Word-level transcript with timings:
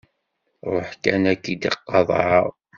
Ṛuḥ 0.73 0.89
kan 1.03 1.23
ad 1.31 1.37
k-id-qaḍɛeɣ. 1.43 2.47